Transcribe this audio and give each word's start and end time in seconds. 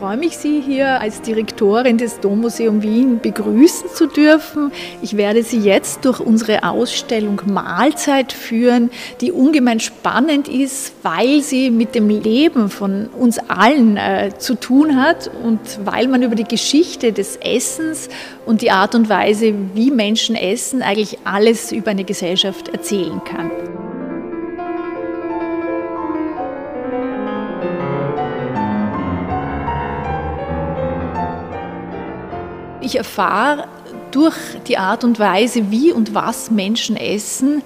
freue 0.00 0.16
mich, 0.16 0.38
Sie 0.38 0.62
hier 0.62 0.98
als 0.98 1.20
Direktorin 1.20 1.98
des 1.98 2.20
Dommuseum 2.20 2.82
Wien 2.82 3.20
begrüßen 3.20 3.90
zu 3.90 4.06
dürfen. 4.06 4.72
Ich 5.02 5.18
werde 5.18 5.42
Sie 5.42 5.58
jetzt 5.58 6.06
durch 6.06 6.20
unsere 6.20 6.64
Ausstellung 6.64 7.42
Mahlzeit 7.44 8.32
führen, 8.32 8.88
die 9.20 9.30
ungemein 9.30 9.78
spannend 9.78 10.48
ist, 10.48 10.94
weil 11.02 11.42
sie 11.42 11.70
mit 11.70 11.94
dem 11.94 12.08
Leben 12.08 12.70
von 12.70 13.08
uns 13.08 13.38
allen 13.50 13.98
äh, 13.98 14.30
zu 14.38 14.54
tun 14.54 14.96
hat 14.96 15.30
und 15.44 15.60
weil 15.84 16.08
man 16.08 16.22
über 16.22 16.34
die 16.34 16.44
Geschichte 16.44 17.12
des 17.12 17.36
Essens 17.36 18.08
und 18.46 18.62
die 18.62 18.70
Art 18.70 18.94
und 18.94 19.10
Weise, 19.10 19.52
wie 19.74 19.90
Menschen 19.90 20.34
essen, 20.34 20.80
eigentlich 20.80 21.18
alles 21.24 21.72
über 21.72 21.90
eine 21.90 22.04
Gesellschaft 22.04 22.68
erzählen 22.68 23.20
kann. 23.22 23.50
Ich 32.90 32.96
erfahre 32.96 33.68
durch 34.10 34.34
die 34.66 34.76
Art 34.76 35.04
und 35.04 35.20
Weise, 35.20 35.70
wie 35.70 35.92
und 35.92 36.12
was 36.12 36.50
Menschen 36.50 36.96
essen, 36.96 37.62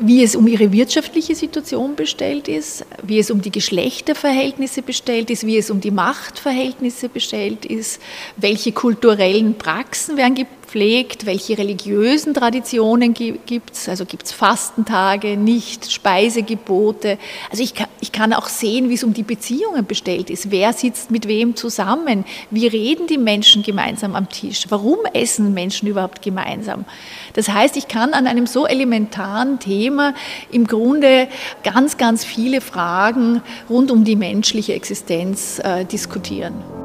wie 0.00 0.22
es 0.22 0.34
um 0.34 0.46
ihre 0.46 0.72
wirtschaftliche 0.72 1.34
Situation 1.34 1.94
bestellt 1.94 2.48
ist, 2.48 2.86
wie 3.02 3.18
es 3.18 3.30
um 3.30 3.42
die 3.42 3.50
Geschlechterverhältnisse 3.50 4.80
bestellt 4.80 5.28
ist, 5.28 5.44
wie 5.44 5.58
es 5.58 5.70
um 5.70 5.82
die 5.82 5.90
Machtverhältnisse 5.90 7.10
bestellt 7.10 7.66
ist, 7.66 8.00
welche 8.38 8.72
kulturellen 8.72 9.58
Praxen 9.58 10.16
werden 10.16 10.36
gepflegt, 10.68 11.24
welche 11.24 11.56
religiösen 11.56 12.34
Traditionen 12.34 13.14
gibt 13.14 13.72
es, 13.72 13.88
also 13.88 14.04
gibt 14.04 14.26
es 14.26 14.32
Fastentage, 14.32 15.38
nicht 15.38 15.90
Speisegebote. 15.90 17.16
Also 17.50 17.62
ich 17.62 17.74
kann, 17.74 17.88
ich 18.00 18.12
kann 18.12 18.34
auch 18.34 18.48
sehen, 18.48 18.90
wie 18.90 18.94
es 18.94 19.02
um 19.02 19.14
die 19.14 19.22
Beziehungen 19.22 19.86
bestellt 19.86 20.28
ist, 20.28 20.50
wer 20.50 20.74
sitzt 20.74 21.10
mit 21.10 21.26
wem 21.26 21.56
zusammen, 21.56 22.26
wie 22.50 22.66
reden 22.66 23.06
die 23.06 23.16
Menschen 23.16 23.62
gemeinsam 23.62 24.14
am 24.14 24.28
Tisch, 24.28 24.66
warum 24.68 24.98
essen 25.14 25.54
Menschen 25.54 25.88
überhaupt 25.88 26.20
gemeinsam. 26.20 26.84
Das 27.32 27.48
heißt, 27.48 27.78
ich 27.78 27.88
kann 27.88 28.12
an 28.12 28.26
einem 28.26 28.46
so 28.46 28.66
elementaren 28.66 29.60
Thema 29.60 30.12
im 30.52 30.66
Grunde 30.66 31.28
ganz, 31.62 31.96
ganz 31.96 32.26
viele 32.26 32.60
Fragen 32.60 33.40
rund 33.70 33.90
um 33.90 34.04
die 34.04 34.16
menschliche 34.16 34.74
Existenz 34.74 35.60
äh, 35.60 35.86
diskutieren. 35.86 36.77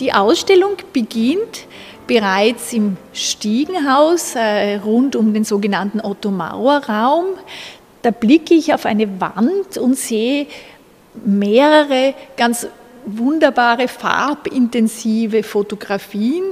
Die 0.00 0.12
Ausstellung 0.12 0.76
beginnt 0.92 1.66
bereits 2.06 2.72
im 2.72 2.96
Stiegenhaus 3.12 4.34
äh, 4.36 4.76
rund 4.76 5.16
um 5.16 5.34
den 5.34 5.44
sogenannten 5.44 6.00
Otto-Mauer-Raum. 6.00 7.26
Da 8.02 8.10
blicke 8.12 8.54
ich 8.54 8.72
auf 8.72 8.86
eine 8.86 9.20
Wand 9.20 9.76
und 9.76 9.96
sehe 9.96 10.46
mehrere 11.24 12.14
ganz 12.36 12.68
wunderbare 13.06 13.88
farbintensive 13.88 15.42
Fotografien. 15.42 16.44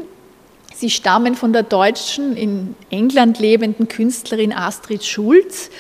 Sie 0.75 0.91
stammen 0.91 1.35
von 1.35 1.53
der 1.53 1.63
deutschen, 1.63 2.37
in 2.37 2.75
England 2.91 3.39
lebenden 3.39 3.89
Künstlerin 3.89 4.53
Astrid 4.53 5.05
Schulz 5.05 5.71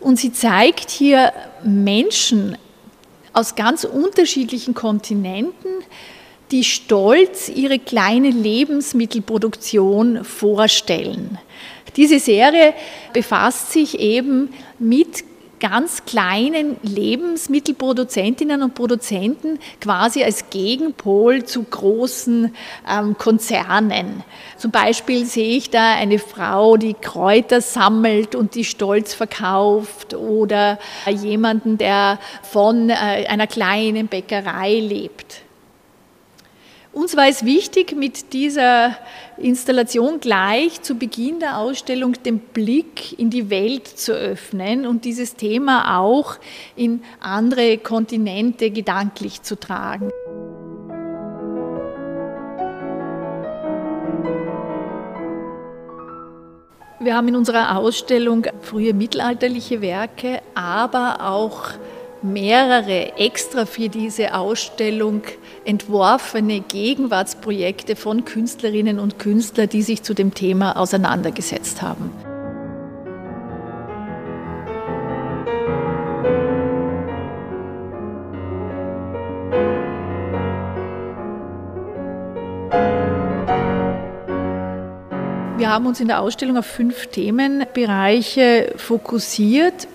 und 0.00 0.18
sie 0.18 0.32
zeigt 0.32 0.90
hier 0.90 1.32
Menschen 1.62 2.56
aus 3.32 3.54
ganz 3.54 3.84
unterschiedlichen 3.84 4.74
Kontinenten, 4.74 5.68
die 6.50 6.64
stolz 6.64 7.48
ihre 7.48 7.78
kleine 7.78 8.30
Lebensmittelproduktion 8.30 10.24
vorstellen. 10.24 11.38
Diese 11.96 12.18
Serie 12.18 12.74
befasst 13.12 13.72
sich 13.72 13.98
eben 13.98 14.50
mit 14.78 15.24
ganz 15.58 16.04
kleinen 16.04 16.76
Lebensmittelproduzentinnen 16.82 18.62
und 18.62 18.74
Produzenten 18.74 19.58
quasi 19.80 20.22
als 20.22 20.50
Gegenpol 20.50 21.44
zu 21.44 21.62
großen 21.62 22.54
ähm, 22.88 23.16
Konzernen. 23.16 24.22
Zum 24.58 24.70
Beispiel 24.70 25.24
sehe 25.24 25.56
ich 25.56 25.70
da 25.70 25.94
eine 25.94 26.18
Frau, 26.18 26.76
die 26.76 26.94
Kräuter 26.94 27.60
sammelt 27.60 28.34
und 28.34 28.54
die 28.54 28.64
stolz 28.64 29.14
verkauft 29.14 30.14
oder 30.14 30.78
jemanden, 31.10 31.78
der 31.78 32.18
von 32.42 32.90
äh, 32.90 32.94
einer 33.26 33.46
kleinen 33.46 34.08
Bäckerei 34.08 34.78
lebt. 34.78 35.45
Uns 36.96 37.14
war 37.14 37.28
es 37.28 37.44
wichtig, 37.44 37.94
mit 37.94 38.32
dieser 38.32 38.96
Installation 39.36 40.18
gleich 40.18 40.80
zu 40.80 40.94
Beginn 40.94 41.40
der 41.40 41.58
Ausstellung 41.58 42.14
den 42.22 42.38
Blick 42.38 43.18
in 43.18 43.28
die 43.28 43.50
Welt 43.50 43.86
zu 43.86 44.14
öffnen 44.14 44.86
und 44.86 45.04
dieses 45.04 45.36
Thema 45.36 45.98
auch 45.98 46.36
in 46.74 47.02
andere 47.20 47.76
Kontinente 47.76 48.70
gedanklich 48.70 49.42
zu 49.42 49.60
tragen. 49.60 50.08
Wir 56.98 57.14
haben 57.14 57.28
in 57.28 57.36
unserer 57.36 57.76
Ausstellung 57.76 58.46
frühe 58.62 58.94
mittelalterliche 58.94 59.82
Werke, 59.82 60.40
aber 60.54 61.18
auch 61.20 61.72
mehrere 62.22 63.16
extra 63.18 63.66
für 63.66 63.88
diese 63.88 64.34
Ausstellung 64.34 65.22
entworfene 65.64 66.60
Gegenwartsprojekte 66.60 67.96
von 67.96 68.24
Künstlerinnen 68.24 68.98
und 68.98 69.18
Künstlern, 69.18 69.68
die 69.68 69.82
sich 69.82 70.02
zu 70.02 70.14
dem 70.14 70.34
Thema 70.34 70.76
auseinandergesetzt 70.76 71.82
haben. 71.82 72.10
Wir 85.58 85.72
haben 85.72 85.86
uns 85.86 86.00
in 86.00 86.06
der 86.06 86.20
Ausstellung 86.20 86.58
auf 86.58 86.66
fünf 86.66 87.08
Themenbereiche 87.08 88.74
fokussiert, 88.76 89.88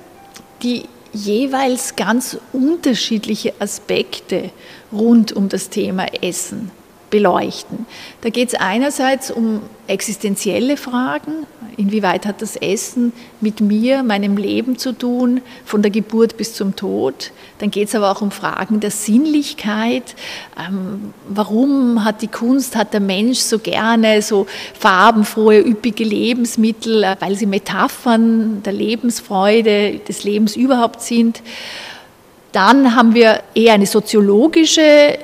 die 0.63 0.83
jeweils 1.13 1.95
ganz 1.95 2.37
unterschiedliche 2.53 3.53
Aspekte 3.59 4.51
rund 4.91 5.31
um 5.33 5.49
das 5.49 5.69
Thema 5.69 6.05
Essen 6.21 6.71
beleuchten. 7.09 7.85
Da 8.21 8.29
geht 8.29 8.49
es 8.49 8.55
einerseits 8.55 9.29
um 9.29 9.61
existenzielle 9.87 10.77
Fragen, 10.77 11.45
inwieweit 11.81 12.25
hat 12.25 12.41
das 12.41 12.55
Essen 12.55 13.11
mit 13.41 13.59
mir, 13.59 14.03
meinem 14.03 14.37
Leben 14.37 14.77
zu 14.77 14.93
tun, 14.93 15.41
von 15.65 15.81
der 15.81 15.91
Geburt 15.91 16.37
bis 16.37 16.53
zum 16.53 16.75
Tod. 16.75 17.31
Dann 17.59 17.71
geht 17.71 17.89
es 17.89 17.95
aber 17.95 18.11
auch 18.11 18.21
um 18.21 18.31
Fragen 18.31 18.79
der 18.79 18.91
Sinnlichkeit. 18.91 20.15
Ähm, 20.57 21.13
warum 21.27 22.03
hat 22.03 22.21
die 22.21 22.27
Kunst, 22.27 22.75
hat 22.75 22.93
der 22.93 22.99
Mensch 22.99 23.39
so 23.39 23.59
gerne 23.59 24.21
so 24.21 24.47
farbenfrohe, 24.79 25.59
üppige 25.59 26.03
Lebensmittel, 26.03 27.03
äh, 27.03 27.15
weil 27.19 27.35
sie 27.35 27.45
Metaphern 27.45 28.63
der 28.63 28.73
Lebensfreude, 28.73 29.99
des 30.07 30.23
Lebens 30.23 30.55
überhaupt 30.55 31.01
sind. 31.01 31.41
Dann 32.51 32.95
haben 32.95 33.13
wir 33.15 33.41
eher 33.55 33.73
eine 33.73 33.85
soziologische 33.85 35.17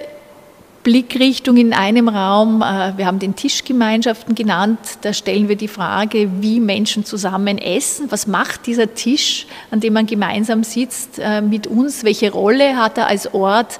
Blickrichtung 0.87 1.57
in 1.57 1.73
einem 1.73 2.07
Raum. 2.07 2.61
Äh, 2.61 2.97
wir 2.97 3.07
haben 3.07 3.19
den 3.19 3.35
Tischgemeinschaften 3.35 4.35
genannt. 4.35 4.79
Da 5.01 5.11
stellen 5.11 5.49
wir 5.49 5.57
die 5.57 5.67
Frage, 5.67 6.29
wie 6.39 6.61
Menschen 6.61 7.03
zusammen 7.03 7.57
essen. 7.57 8.09
Was 8.09 8.25
macht 8.25 8.67
dieser 8.67 8.93
Tisch, 8.93 9.47
an 9.69 9.81
dem 9.81 9.91
man 9.91 10.05
gemeinsam 10.05 10.63
sitzt, 10.63 11.19
äh, 11.19 11.41
mit 11.41 11.67
uns? 11.67 12.05
Welche 12.05 12.31
Rolle 12.31 12.77
hat 12.77 12.97
er 12.97 13.07
als 13.07 13.33
Ort? 13.33 13.79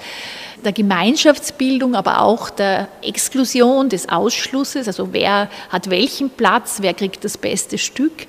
der 0.66 0.74
Gemeinschaftsbildung, 0.74 1.96
aber 1.96 2.20
auch 2.22 2.50
der 2.50 2.88
Exklusion, 3.04 3.90
des 3.90 4.10
Ausschlusses, 4.10 4.88
also 4.88 5.14
wer 5.14 5.50
hat 5.70 5.92
welchen 5.92 6.32
Platz, 6.32 6.80
wer 6.82 6.96
kriegt 6.96 7.24
das 7.24 7.38
beste 7.38 7.78
Stück. 7.78 8.26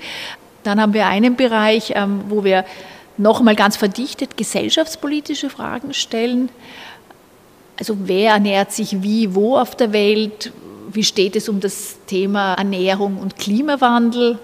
Dann 0.62 0.80
haben 0.80 0.92
wir 0.92 1.06
einen 1.06 1.36
Bereich, 1.36 1.94
ähm, 1.96 2.20
wo 2.28 2.44
wir 2.44 2.66
nochmal 3.16 3.56
ganz 3.56 3.76
verdichtet 3.76 4.36
gesellschaftspolitische 4.36 5.50
Fragen 5.50 5.94
stellen. 5.94 6.50
Also 7.78 7.96
wer 8.00 8.32
ernährt 8.32 8.72
sich 8.72 9.02
wie, 9.02 9.34
wo 9.34 9.56
auf 9.56 9.76
der 9.76 9.92
Welt? 9.92 10.52
Wie 10.92 11.04
steht 11.04 11.36
es 11.36 11.48
um 11.48 11.60
das 11.60 11.96
Thema 12.06 12.54
Ernährung 12.54 13.18
und 13.18 13.36
Klimawandel? 13.36 14.38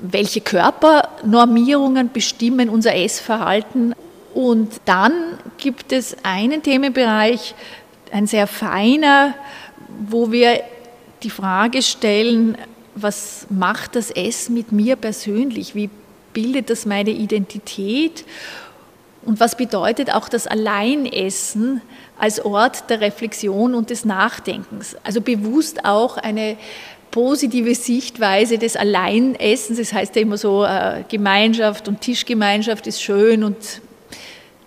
Welche 0.00 0.40
Körpernormierungen 0.40 2.12
bestimmen 2.12 2.68
unser 2.68 2.94
Essverhalten? 2.94 3.94
Und 4.32 4.80
dann 4.84 5.12
gibt 5.58 5.92
es 5.92 6.16
einen 6.22 6.62
Themenbereich, 6.62 7.54
ein 8.12 8.26
sehr 8.26 8.46
feiner, 8.46 9.34
wo 10.08 10.30
wir 10.30 10.60
die 11.22 11.30
Frage 11.30 11.82
stellen, 11.82 12.56
was 12.94 13.46
macht 13.50 13.96
das 13.96 14.10
Essen 14.10 14.54
mit 14.54 14.70
mir 14.70 14.96
persönlich? 14.96 15.74
Wie 15.74 15.90
bildet 16.32 16.70
das 16.70 16.86
meine 16.86 17.10
Identität? 17.10 18.24
Und 19.24 19.38
was 19.38 19.56
bedeutet 19.56 20.12
auch 20.12 20.28
das 20.28 20.46
Alleinessen 20.46 21.80
als 22.18 22.44
Ort 22.44 22.90
der 22.90 23.00
Reflexion 23.00 23.74
und 23.74 23.90
des 23.90 24.04
Nachdenkens? 24.04 24.96
Also 25.04 25.20
bewusst 25.20 25.84
auch 25.84 26.16
eine 26.16 26.56
positive 27.12 27.74
Sichtweise 27.74 28.58
des 28.58 28.76
Alleinessens. 28.76 29.78
Das 29.78 29.92
heißt 29.92 30.16
ja 30.16 30.22
immer 30.22 30.38
so, 30.38 30.64
äh, 30.64 31.04
Gemeinschaft 31.08 31.86
und 31.86 32.00
Tischgemeinschaft 32.00 32.86
ist 32.86 33.00
schön 33.00 33.44
und 33.44 33.56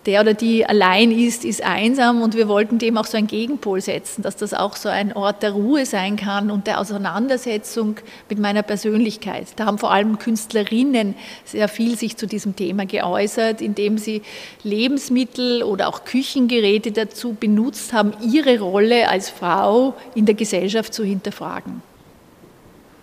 der 0.06 0.22
oder 0.22 0.34
die 0.34 0.66
allein 0.66 1.12
ist, 1.12 1.46
ist 1.46 1.64
einsam 1.64 2.22
und 2.22 2.36
wir 2.36 2.48
wollten 2.48 2.78
dem 2.78 2.98
auch 2.98 3.06
so 3.06 3.18
einen 3.18 3.28
Gegenpol 3.28 3.82
setzen, 3.82 4.22
dass 4.22 4.36
das 4.36 4.54
auch 4.54 4.76
so 4.76 4.88
ein 4.90 5.14
Ort 5.14 5.42
der 5.42 5.52
Ruhe 5.52 5.86
sein 5.86 6.16
kann 6.16 6.52
und 6.52 6.68
der 6.68 6.80
Auseinandersetzung 6.80 7.98
mit 8.30 8.38
meiner 8.38 8.62
Persönlichkeit. 8.62 9.48
Da 9.56 9.66
haben 9.66 9.80
vor 9.80 9.92
allem 9.92 10.20
Künstlerinnen 10.20 11.16
sehr 11.44 11.68
viel 11.68 11.98
sich 11.98 12.18
zu 12.18 12.28
diesem 12.28 12.56
Thema 12.56 12.86
geäußert, 12.86 13.62
indem 13.62 13.98
sie 13.98 14.22
Lebensmittel 14.64 15.64
oder 15.64 15.88
auch 15.88 16.06
Küchengeräte 16.06 16.92
dazu 16.92 17.34
benutzt 17.34 17.94
haben, 17.94 18.14
ihre 18.22 18.60
Rolle 18.60 19.10
als 19.10 19.30
Frau 19.30 19.96
in 20.14 20.26
der 20.26 20.36
Gesellschaft 20.36 20.94
zu 20.94 21.04
hinterfragen. 21.04 21.82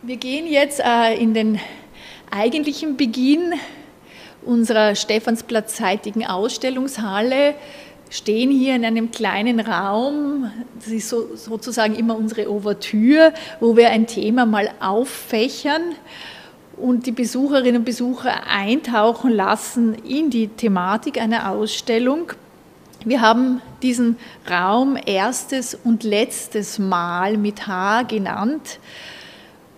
Wir 0.02 0.16
gehen 0.16 0.46
jetzt 0.46 0.80
äh, 0.80 1.14
in 1.14 1.34
den 1.34 1.60
eigentlichen 2.30 2.96
Beginn 2.96 3.54
unserer 4.44 4.94
Stephansplatzzeitigen 4.94 6.26
Ausstellungshalle, 6.26 7.54
stehen 8.10 8.50
hier 8.50 8.76
in 8.76 8.84
einem 8.84 9.10
kleinen 9.10 9.58
Raum, 9.58 10.50
das 10.78 10.88
ist 10.88 11.08
so, 11.08 11.34
sozusagen 11.34 11.94
immer 11.94 12.16
unsere 12.16 12.50
Ouvertüre, 12.50 13.32
wo 13.58 13.76
wir 13.76 13.88
ein 13.88 14.06
Thema 14.06 14.44
mal 14.44 14.70
auffächern 14.80 15.82
und 16.76 17.06
die 17.06 17.12
Besucherinnen 17.12 17.78
und 17.78 17.84
Besucher 17.84 18.46
eintauchen 18.46 19.30
lassen 19.30 19.94
in 19.94 20.28
die 20.28 20.48
Thematik 20.48 21.20
einer 21.20 21.50
Ausstellung. 21.50 22.32
Wir 23.04 23.20
haben 23.20 23.62
diesen 23.82 24.16
Raum 24.48 24.98
erstes 25.06 25.74
und 25.74 26.04
letztes 26.04 26.78
Mal 26.78 27.38
mit 27.38 27.66
H 27.66 28.02
genannt. 28.02 28.78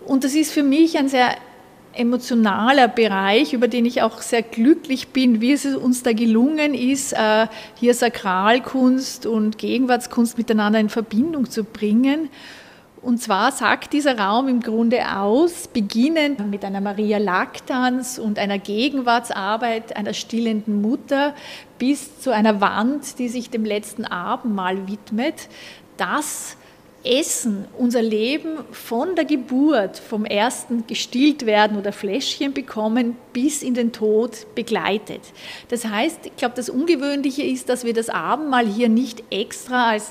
Und 0.04 0.24
das 0.24 0.34
ist 0.34 0.52
für 0.52 0.62
mich 0.62 0.98
ein 0.98 1.08
sehr 1.08 1.34
emotionaler 1.96 2.88
Bereich, 2.88 3.52
über 3.52 3.68
den 3.68 3.86
ich 3.86 4.02
auch 4.02 4.20
sehr 4.22 4.42
glücklich 4.42 5.08
bin, 5.08 5.40
wie 5.40 5.52
es 5.52 5.64
uns 5.66 6.02
da 6.02 6.12
gelungen 6.12 6.74
ist, 6.74 7.12
äh, 7.12 7.46
hier 7.74 7.94
Sakralkunst 7.94 9.26
und 9.26 9.58
Gegenwartskunst 9.58 10.38
miteinander 10.38 10.80
in 10.80 10.88
Verbindung 10.88 11.50
zu 11.50 11.64
bringen. 11.64 12.28
Und 13.04 13.20
zwar 13.20 13.52
sagt 13.52 13.92
dieser 13.92 14.18
Raum 14.18 14.48
im 14.48 14.60
Grunde 14.60 15.14
aus, 15.14 15.68
beginnend 15.68 16.50
mit 16.50 16.64
einer 16.64 16.80
Maria 16.80 17.18
Lactans 17.18 18.18
und 18.18 18.38
einer 18.38 18.58
Gegenwartsarbeit 18.58 19.94
einer 19.94 20.14
stillenden 20.14 20.80
Mutter 20.80 21.34
bis 21.78 22.20
zu 22.20 22.30
einer 22.30 22.62
Wand, 22.62 23.18
die 23.18 23.28
sich 23.28 23.50
dem 23.50 23.66
letzten 23.66 24.06
Abendmahl 24.06 24.88
widmet, 24.88 25.48
dass 25.98 26.56
Essen, 27.04 27.66
unser 27.78 28.02
Leben 28.02 28.58
von 28.72 29.14
der 29.14 29.24
Geburt, 29.24 29.98
vom 29.98 30.24
ersten 30.24 30.86
gestillt 30.86 31.46
werden 31.46 31.78
oder 31.78 31.92
Fläschchen 31.92 32.54
bekommen, 32.54 33.16
bis 33.32 33.62
in 33.62 33.74
den 33.74 33.92
Tod 33.92 34.46
begleitet. 34.54 35.20
Das 35.68 35.84
heißt, 35.84 36.26
ich 36.26 36.36
glaube, 36.36 36.54
das 36.56 36.68
Ungewöhnliche 36.68 37.42
ist, 37.42 37.68
dass 37.68 37.84
wir 37.84 37.92
das 37.92 38.08
Abendmahl 38.08 38.66
hier 38.66 38.88
nicht 38.88 39.22
extra 39.30 39.90
als 39.90 40.10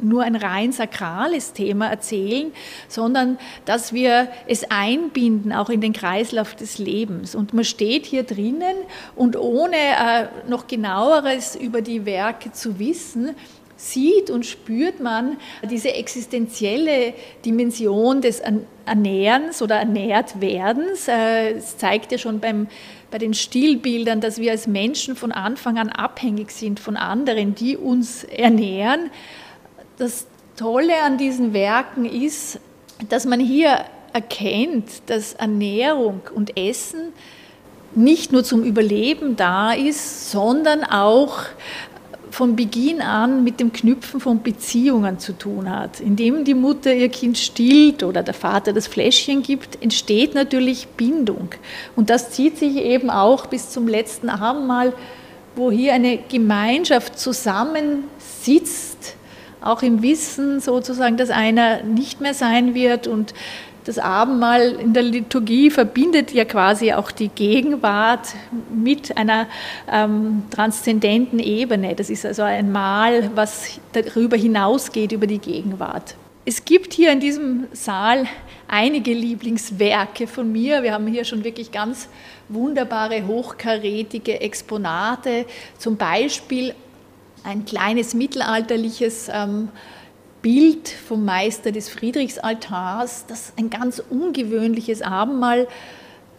nur 0.00 0.22
ein 0.22 0.36
rein 0.36 0.72
sakrales 0.72 1.52
Thema 1.52 1.88
erzählen, 1.88 2.52
sondern 2.88 3.38
dass 3.64 3.92
wir 3.92 4.28
es 4.46 4.70
einbinden, 4.70 5.52
auch 5.52 5.70
in 5.70 5.80
den 5.80 5.92
Kreislauf 5.92 6.54
des 6.54 6.78
Lebens. 6.78 7.34
Und 7.34 7.54
man 7.54 7.64
steht 7.64 8.06
hier 8.06 8.22
drinnen 8.22 8.76
und 9.16 9.36
ohne 9.36 9.76
äh, 9.76 10.28
noch 10.48 10.66
genaueres 10.66 11.56
über 11.56 11.82
die 11.82 12.06
Werke 12.06 12.52
zu 12.52 12.78
wissen, 12.78 13.34
sieht 13.78 14.28
und 14.28 14.44
spürt 14.44 15.00
man 15.00 15.36
diese 15.70 15.94
existenzielle 15.94 17.14
Dimension 17.44 18.20
des 18.20 18.42
Ernährens 18.84 19.62
oder 19.62 19.76
Ernährtwerdens. 19.76 21.06
Äh, 21.08 21.52
es 21.52 21.78
zeigt 21.78 22.10
ja 22.10 22.18
schon 22.18 22.40
beim, 22.40 22.66
bei 23.10 23.18
den 23.18 23.34
Stillbildern, 23.34 24.20
dass 24.20 24.38
wir 24.38 24.50
als 24.50 24.66
Menschen 24.66 25.14
von 25.14 25.30
Anfang 25.30 25.78
an 25.78 25.90
abhängig 25.90 26.50
sind 26.50 26.80
von 26.80 26.96
anderen, 26.96 27.54
die 27.54 27.76
uns 27.76 28.24
ernähren. 28.24 29.10
Das 29.96 30.26
Tolle 30.56 31.00
an 31.04 31.16
diesen 31.16 31.52
Werken 31.52 32.04
ist, 32.04 32.58
dass 33.08 33.26
man 33.26 33.38
hier 33.38 33.84
erkennt, 34.12 34.90
dass 35.06 35.34
Ernährung 35.34 36.20
und 36.34 36.56
Essen 36.56 37.12
nicht 37.94 38.32
nur 38.32 38.44
zum 38.44 38.64
Überleben 38.64 39.36
da 39.36 39.72
ist, 39.72 40.30
sondern 40.30 40.84
auch 40.84 41.40
von 42.30 42.56
Beginn 42.56 43.00
an 43.00 43.44
mit 43.44 43.60
dem 43.60 43.72
Knüpfen 43.72 44.20
von 44.20 44.42
Beziehungen 44.42 45.18
zu 45.18 45.32
tun 45.32 45.70
hat. 45.70 46.00
Indem 46.00 46.44
die 46.44 46.54
Mutter 46.54 46.94
ihr 46.94 47.08
Kind 47.08 47.38
stillt 47.38 48.02
oder 48.02 48.22
der 48.22 48.34
Vater 48.34 48.72
das 48.72 48.86
Fläschchen 48.86 49.42
gibt, 49.42 49.82
entsteht 49.82 50.34
natürlich 50.34 50.88
Bindung. 50.88 51.50
Und 51.96 52.10
das 52.10 52.30
zieht 52.30 52.58
sich 52.58 52.76
eben 52.76 53.10
auch 53.10 53.46
bis 53.46 53.70
zum 53.70 53.88
letzten 53.88 54.28
Abendmahl, 54.28 54.92
wo 55.56 55.70
hier 55.70 55.92
eine 55.94 56.18
Gemeinschaft 56.28 57.18
zusammensitzt, 57.18 59.16
auch 59.60 59.82
im 59.82 60.02
Wissen 60.02 60.60
sozusagen, 60.60 61.16
dass 61.16 61.30
einer 61.30 61.82
nicht 61.82 62.20
mehr 62.20 62.34
sein 62.34 62.74
wird 62.74 63.08
und 63.08 63.34
das 63.88 63.98
Abendmahl 63.98 64.72
in 64.72 64.92
der 64.92 65.02
Liturgie 65.02 65.70
verbindet 65.70 66.32
ja 66.32 66.44
quasi 66.44 66.92
auch 66.92 67.10
die 67.10 67.28
Gegenwart 67.28 68.34
mit 68.70 69.16
einer 69.16 69.46
ähm, 69.90 70.42
transzendenten 70.50 71.38
Ebene. 71.38 71.94
Das 71.94 72.10
ist 72.10 72.26
also 72.26 72.42
ein 72.42 72.70
Mahl, 72.70 73.30
was 73.34 73.80
darüber 73.92 74.36
hinausgeht, 74.36 75.12
über 75.12 75.26
die 75.26 75.38
Gegenwart. 75.38 76.16
Es 76.44 76.66
gibt 76.66 76.92
hier 76.92 77.12
in 77.12 77.20
diesem 77.20 77.66
Saal 77.72 78.26
einige 78.68 79.12
Lieblingswerke 79.14 80.26
von 80.26 80.52
mir. 80.52 80.82
Wir 80.82 80.92
haben 80.92 81.06
hier 81.06 81.24
schon 81.24 81.42
wirklich 81.42 81.72
ganz 81.72 82.10
wunderbare, 82.50 83.26
hochkarätige 83.26 84.40
Exponate. 84.42 85.46
Zum 85.78 85.96
Beispiel 85.96 86.74
ein 87.42 87.64
kleines 87.64 88.12
mittelalterliches 88.12 89.30
ähm, 89.32 89.70
Bild 90.42 90.88
vom 90.88 91.24
Meister 91.24 91.72
des 91.72 91.88
Friedrichsaltars, 91.88 93.26
das 93.26 93.52
ein 93.56 93.70
ganz 93.70 94.02
ungewöhnliches 94.10 95.02
Abendmahl 95.02 95.66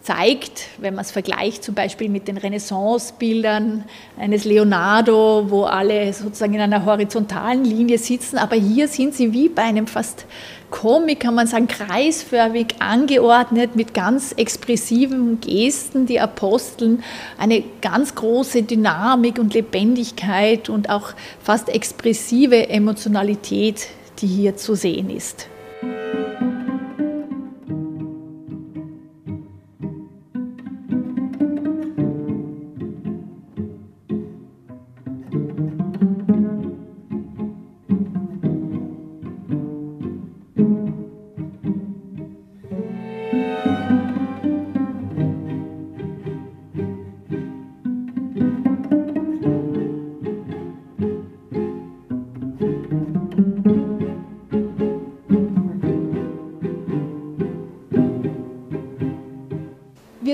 zeigt, 0.01 0.67
wenn 0.77 0.95
man 0.95 1.03
es 1.03 1.11
vergleicht 1.11 1.63
zum 1.63 1.75
Beispiel 1.75 2.09
mit 2.09 2.27
den 2.27 2.37
Renaissance-Bildern 2.37 3.83
eines 4.17 4.45
Leonardo, 4.45 5.45
wo 5.49 5.63
alle 5.63 6.13
sozusagen 6.13 6.53
in 6.53 6.61
einer 6.61 6.85
horizontalen 6.85 7.63
Linie 7.63 7.97
sitzen, 7.97 8.37
aber 8.37 8.55
hier 8.55 8.87
sind 8.87 9.13
sie 9.13 9.33
wie 9.33 9.49
bei 9.49 9.63
einem 9.63 9.87
fast 9.87 10.25
Komik, 10.71 11.21
kann 11.21 11.33
man 11.33 11.47
sagen, 11.47 11.67
kreisförmig 11.67 12.75
angeordnet 12.77 13.75
mit 13.75 13.95
ganz 13.95 14.33
expressiven 14.33 15.41
Gesten, 15.41 16.05
die 16.05 16.19
Aposteln, 16.19 17.03
eine 17.39 17.63
ganz 17.81 18.13
große 18.13 18.63
Dynamik 18.63 19.39
und 19.39 19.53
Lebendigkeit 19.55 20.69
und 20.69 20.89
auch 20.89 21.13
fast 21.41 21.69
expressive 21.69 22.69
Emotionalität, 22.69 23.87
die 24.21 24.27
hier 24.27 24.57
zu 24.57 24.75
sehen 24.75 25.09
ist. 25.09 25.47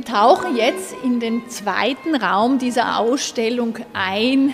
Tauchen 0.03 0.55
jetzt 0.55 0.95
in 1.03 1.19
den 1.19 1.49
zweiten 1.49 2.15
Raum 2.15 2.59
dieser 2.59 2.99
Ausstellung 2.99 3.77
ein, 3.93 4.53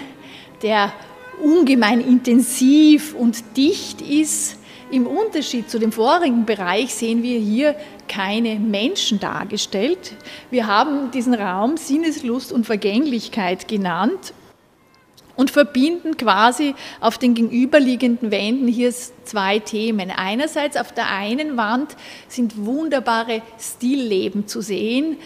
der 0.62 0.94
ungemein 1.42 2.02
intensiv 2.02 3.16
und 3.16 3.58
dicht 3.58 4.02
ist. 4.02 4.58
Im 4.92 5.08
Unterschied 5.08 5.70
zu 5.70 5.80
dem 5.80 5.92
vorigen 5.92 6.46
Bereich 6.46 6.94
sehen 6.94 7.24
wir 7.24 7.40
hier 7.40 7.76
keine 8.08 8.60
Menschen 8.60 9.20
dargestellt. 9.20 10.14
Wir 10.50 10.68
haben 10.68 11.12
diesen 11.12 11.34
Raum 11.34 11.78
Sinneslust 11.78 12.52
und 12.52 12.66
Vergänglichkeit 12.66 13.70
genannt 13.70 14.34
und 15.42 15.50
verbinden 15.50 16.18
quasi 16.18 16.76
auf 17.00 17.18
den 17.18 17.34
gegenüberliegenden 17.34 18.30
Wänden 18.30 18.68
hier 18.68 18.94
zwei 19.24 19.58
Themen. 19.58 20.12
Einerseits 20.16 20.78
auf 20.78 20.92
der 20.92 21.10
einen 21.10 21.58
Wand 21.58 21.98
sind 22.28 22.64
wunderbare 22.64 23.42
Stillleben 23.60 24.48
zu 24.48 24.62
sehen, 24.62 25.18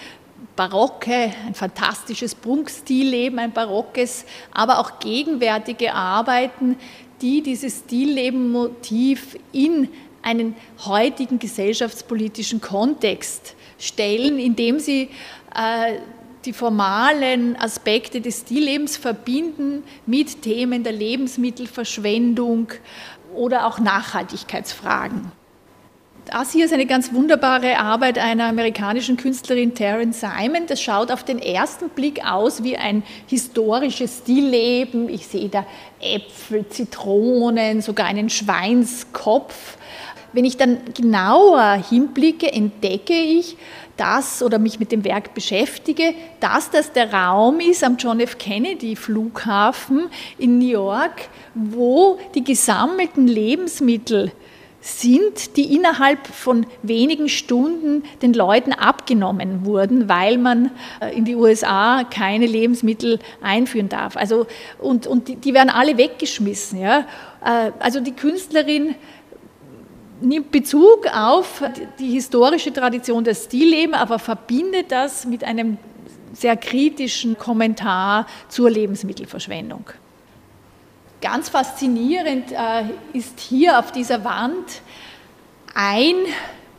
barocke, 0.56 1.34
ein 1.46 1.54
fantastisches 1.54 2.34
Prunksstilleben, 2.34 3.40
ein 3.40 3.52
barockes, 3.52 4.24
aber 4.54 4.80
auch 4.80 5.00
gegenwärtige 5.00 5.94
Arbeiten, 5.94 6.78
die 7.22 7.42
dieses 7.42 7.80
Stilleben-Motiv 7.80 9.38
in 9.52 9.90
einen 10.22 10.56
heutigen 10.86 11.40
gesellschaftspolitischen 11.40 12.62
Kontext 12.62 13.54
stellen, 13.78 14.40
indem 14.40 14.80
sie 14.80 15.10
äh, 15.54 16.00
die 16.46 16.54
formalen 16.54 17.56
Aspekte 17.56 18.22
des 18.22 18.42
Stilllebens 18.42 18.98
verbinden 18.98 19.84
mit 20.06 20.42
Themen 20.42 20.84
der 20.84 20.94
Lebensmittelverschwendung 20.94 22.68
oder 23.34 23.66
auch 23.68 23.80
Nachhaltigkeitsfragen. 23.80 25.32
Das 26.26 26.52
hier 26.52 26.66
ist 26.66 26.74
eine 26.74 26.88
ganz 26.88 27.14
wunderbare 27.14 27.78
Arbeit 27.78 28.18
einer 28.18 28.46
amerikanischen 28.46 29.16
Künstlerin 29.16 29.76
Taryn 29.76 30.12
Simon. 30.12 30.66
Das 30.66 30.82
schaut 30.82 31.12
auf 31.12 31.24
den 31.24 31.38
ersten 31.38 31.90
Blick 31.90 32.26
aus 32.26 32.64
wie 32.64 32.78
ein 32.78 33.04
historisches 33.28 34.20
Stillleben. 34.24 35.08
Ich 35.08 35.28
sehe 35.28 35.50
da 35.50 35.68
Äpfel, 36.00 36.68
Zitronen, 36.68 37.82
sogar 37.82 38.08
einen 38.08 38.32
Schweinskopf. 38.32 39.78
Wenn 40.34 40.46
ich 40.46 40.58
dann 40.58 40.80
genauer 40.96 41.74
hinblicke, 41.74 42.52
entdecke 42.52 43.14
ich, 43.14 43.56
dass 43.98 44.44
oder 44.44 44.60
mich 44.60 44.80
mit 44.80 44.92
dem 44.92 45.04
Werk 45.04 45.34
beschäftige, 45.34 46.14
dass 46.40 46.70
das 46.70 46.92
der 46.92 47.14
Raum 47.14 47.60
ist 47.60 47.84
am 47.84 47.98
John 47.98 48.20
F. 48.20 48.38
Kennedy 48.38 48.96
Flughafen 48.96 50.08
in 50.38 50.60
New 50.60 50.68
York, 50.68 51.30
wo 51.54 52.20
die 52.34 52.44
gesammelten 52.44 53.28
Lebensmittel 53.28 54.32
sind, 54.86 55.58
die 55.58 55.76
innerhalb 55.76 56.28
von 56.28 56.68
wenigen 56.84 57.28
Stunden 57.28 58.04
den 58.22 58.34
Leuten 58.34 58.72
abgenommen 58.72 59.66
wurden, 59.66 60.08
weil 60.08 60.38
man 60.38 60.70
äh, 61.02 61.16
in 61.18 61.26
die 61.26 61.36
USA 61.36 62.04
keine 62.04 62.46
Lebensmittel 62.46 63.18
einführen 63.42 63.90
darf. 63.90 64.16
Also, 64.16 64.46
und 64.78 65.08
und 65.08 65.28
die, 65.28 65.38
die 65.38 65.56
werden 65.56 65.72
alle 65.72 65.98
weggeschmissen. 65.98 66.80
Ja? 66.80 67.08
Äh, 67.44 67.72
also 67.80 68.00
die 68.00 68.12
Künstlerin 68.12 68.94
nimmt 70.26 70.52
Bezug 70.52 71.08
auf 71.14 71.64
die 72.00 72.12
historische 72.12 72.74
Tradition 72.74 73.24
des 73.24 73.46
Stilllebens, 73.46 73.98
aber 73.98 74.20
verbindet 74.20 74.92
das 74.92 75.26
mit 75.26 75.44
einem 75.44 75.78
sehr 76.34 76.58
kritischen 76.58 77.38
Kommentar 77.38 78.28
zur 78.50 78.70
Lebensmittelverschwendung. 78.70 79.90
Ganz 81.22 81.50
faszinierend 81.50 82.52
äh, 82.52 82.84
ist 83.18 83.40
hier 83.40 83.80
auf 83.80 83.92
dieser 83.92 84.24
Wand 84.26 84.82
ein 85.74 86.16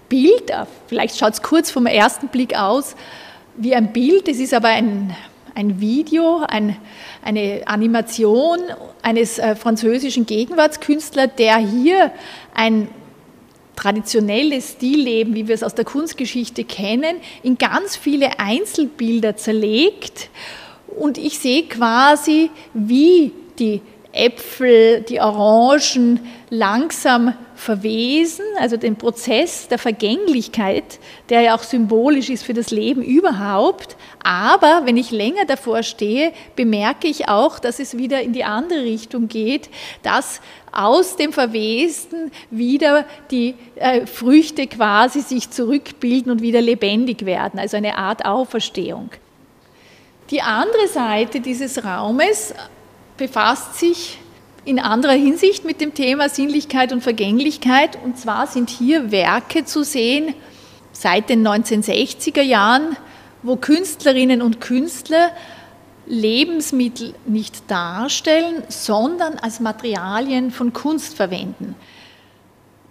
Bild, 0.09 0.50
äh, 0.50 0.67
vielleicht 0.87 1.19
schaut 1.19 1.33
es 1.33 1.43
kurz 1.43 1.71
vom 1.71 1.87
ersten 1.87 2.29
Blick 2.29 2.57
aus 2.57 2.97
wie 3.57 3.75
ein 3.75 3.93
Bild, 3.93 4.29
es 4.29 4.38
ist 4.38 4.53
aber 4.53 4.69
ein, 4.69 5.17
ein 5.55 5.81
Video, 5.81 6.45
ein, 6.47 6.76
eine 7.25 7.62
Animation 7.65 8.59
eines 9.03 9.38
äh, 9.38 9.57
französischen 9.57 10.26
Gegenwartskünstlers, 10.26 11.31
der 11.38 11.57
hier 11.57 12.12
ein 12.55 12.88
traditionelles 13.76 14.73
Stillleben, 14.73 15.35
wie 15.35 15.47
wir 15.47 15.54
es 15.54 15.62
aus 15.62 15.75
der 15.75 15.85
Kunstgeschichte 15.85 16.64
kennen, 16.64 17.16
in 17.42 17.59
ganz 17.59 17.97
viele 17.97 18.38
Einzelbilder 18.40 19.37
zerlegt. 19.37 20.30
Und 20.88 21.18
ich 21.18 21.38
sehe 21.38 21.64
quasi, 21.64 22.50
wie 22.75 23.33
die 23.59 23.83
Äpfel, 24.12 25.02
die 25.02 25.21
Orangen 25.21 26.21
langsam 26.50 27.35
verwesen, 27.57 28.45
also 28.61 28.77
den 28.77 28.97
Prozess 28.97 29.67
der 29.67 29.79
Vergänglichkeit, 29.79 31.01
der 31.31 31.41
ja 31.41 31.57
auch 31.57 31.63
symbolisch 31.63 32.29
ist 32.29 32.45
für 32.45 32.55
das 32.55 32.71
Leben 32.71 33.03
überhaupt. 33.03 33.97
Aber 34.23 34.83
wenn 34.85 34.97
ich 34.97 35.11
länger 35.11 35.47
davor 35.47 35.83
stehe, 35.83 36.33
bemerke 36.55 37.09
ich 37.09 37.29
auch, 37.29 37.59
dass 37.59 37.81
es 37.81 37.97
wieder 37.97 38.21
in 38.21 38.33
die 38.33 38.45
andere 38.45 38.83
Richtung 38.83 39.29
geht, 39.29 39.71
dass 40.03 40.41
aus 40.71 41.17
dem 41.17 41.33
Verwesten 41.33 42.31
wieder 42.51 43.07
die 43.31 43.55
äh, 43.77 44.07
Früchte 44.07 44.67
quasi 44.67 45.23
sich 45.23 45.51
zurückbilden 45.51 46.31
und 46.31 46.43
wieder 46.43 46.61
lebendig 46.61 47.25
werden, 47.25 47.59
also 47.59 47.79
eine 47.79 47.97
Art 47.97 48.25
Auferstehung. 48.27 49.11
Die 50.31 50.43
andere 50.43 50.89
Seite 50.89 51.41
dieses 51.41 51.83
Raumes 51.85 52.53
befasst 53.17 53.79
sich 53.79 54.19
in 54.67 54.81
anderer 54.81 55.15
Hinsicht 55.15 55.65
mit 55.65 55.81
dem 55.81 55.95
Thema 55.95 56.29
Sinnlichkeit 56.29 56.93
und 56.93 57.01
Vergänglichkeit. 57.01 57.97
Und 58.03 58.19
zwar 58.19 58.49
sind 58.49 58.69
hier 58.69 59.13
Werke 59.13 59.65
zu 59.65 59.85
sehen 59.85 60.35
seit 60.93 61.29
den 61.29 61.47
1960er 61.47 62.43
Jahren, 62.43 62.97
wo 63.43 63.57
Künstlerinnen 63.57 64.43
und 64.43 64.61
Künstler 64.61 65.31
Lebensmittel 66.07 67.15
nicht 67.27 67.71
darstellen, 67.71 68.65
sondern 68.69 69.39
als 69.39 69.61
Materialien 69.61 70.51
von 70.51 70.73
Kunst 70.73 71.17
verwenden. 71.17 71.77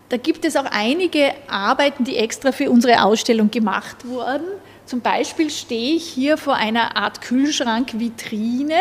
Da 0.10 0.18
gibt 0.18 0.46
es 0.46 0.56
auch 0.56 0.66
einige 0.70 1.34
Arbeiten, 1.50 2.04
die 2.04 2.18
extra 2.18 2.52
für 2.52 2.70
unsere 2.70 3.04
Ausstellung 3.04 3.52
gemacht 3.52 4.06
wurden. 4.06 4.46
Zum 4.86 5.02
Beispiel 5.02 5.50
stehe 5.50 5.96
ich 5.96 6.08
hier 6.08 6.38
vor 6.38 6.56
einer 6.56 6.96
Art 6.96 7.22
Kühlschrankvitrine 7.22 8.76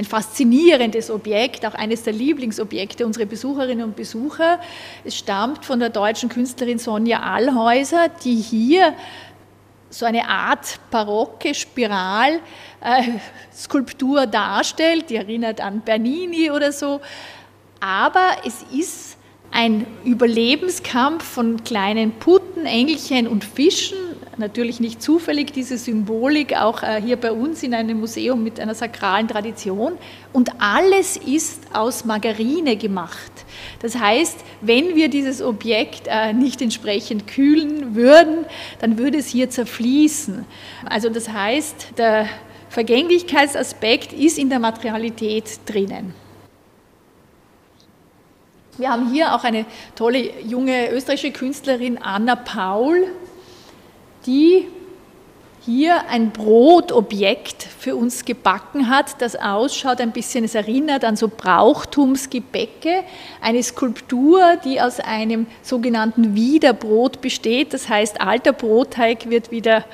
ein 0.00 0.06
faszinierendes 0.06 1.10
Objekt, 1.10 1.66
auch 1.66 1.74
eines 1.74 2.04
der 2.04 2.14
Lieblingsobjekte 2.14 3.04
unserer 3.04 3.26
Besucherinnen 3.26 3.84
und 3.84 3.96
Besucher. 3.96 4.58
Es 5.04 5.14
stammt 5.14 5.66
von 5.66 5.78
der 5.78 5.90
deutschen 5.90 6.30
Künstlerin 6.30 6.78
Sonja 6.78 7.20
Allhäuser, 7.20 8.08
die 8.24 8.36
hier 8.36 8.94
so 9.90 10.06
eine 10.06 10.26
Art 10.26 10.80
barocke 10.90 11.54
Spiralskulptur 11.54 14.26
darstellt, 14.26 15.10
die 15.10 15.16
erinnert 15.16 15.60
an 15.60 15.82
Bernini 15.82 16.50
oder 16.50 16.72
so. 16.72 17.02
Aber 17.78 18.36
es 18.46 18.64
ist 18.72 19.09
ein 19.52 19.86
Überlebenskampf 20.04 21.24
von 21.24 21.64
kleinen 21.64 22.12
Putten, 22.12 22.66
Engelchen 22.66 23.26
und 23.26 23.44
Fischen, 23.44 23.98
natürlich 24.40 24.80
nicht 24.80 25.00
zufällig 25.00 25.52
diese 25.52 25.78
Symbolik 25.78 26.56
auch 26.56 26.82
äh, 26.82 27.00
hier 27.00 27.16
bei 27.16 27.30
uns 27.30 27.62
in 27.62 27.74
einem 27.74 28.00
Museum 28.00 28.42
mit 28.42 28.58
einer 28.58 28.74
sakralen 28.74 29.28
Tradition. 29.28 29.92
Und 30.32 30.50
alles 30.58 31.16
ist 31.16 31.62
aus 31.72 32.04
Margarine 32.04 32.76
gemacht. 32.76 33.30
Das 33.80 33.96
heißt, 33.96 34.38
wenn 34.62 34.96
wir 34.96 35.08
dieses 35.08 35.40
Objekt 35.42 36.08
äh, 36.08 36.32
nicht 36.32 36.60
entsprechend 36.60 37.26
kühlen 37.28 37.94
würden, 37.94 38.46
dann 38.80 38.98
würde 38.98 39.18
es 39.18 39.28
hier 39.28 39.50
zerfließen. 39.50 40.44
Also 40.86 41.08
das 41.10 41.28
heißt, 41.28 41.98
der 41.98 42.26
Vergänglichkeitsaspekt 42.70 44.12
ist 44.12 44.38
in 44.38 44.48
der 44.48 44.58
Materialität 44.58 45.60
drinnen. 45.66 46.14
Wir 48.80 48.90
haben 48.90 49.12
hier 49.12 49.34
auch 49.34 49.44
eine 49.44 49.66
tolle 49.94 50.40
junge 50.40 50.90
österreichische 50.90 51.32
Künstlerin, 51.32 51.98
Anna 51.98 52.34
Paul, 52.34 53.08
die 54.24 54.68
hier 55.66 56.08
ein 56.08 56.30
Brotobjekt 56.30 57.62
für 57.62 57.94
uns 57.94 58.24
gebacken 58.24 58.88
hat, 58.88 59.20
das 59.20 59.36
ausschaut 59.36 60.00
ein 60.00 60.12
bisschen, 60.12 60.44
es 60.44 60.54
erinnert 60.54 61.04
an 61.04 61.16
so 61.16 61.28
Brauchtumsgebäcke, 61.28 63.04
eine 63.42 63.62
Skulptur, 63.62 64.56
die 64.64 64.80
aus 64.80 64.98
einem 64.98 65.46
sogenannten 65.60 66.34
Wiederbrot 66.34 67.20
besteht, 67.20 67.74
das 67.74 67.90
heißt, 67.90 68.22
alter 68.22 68.54
Brotteig 68.54 69.28
wird 69.28 69.50
wieder 69.50 69.84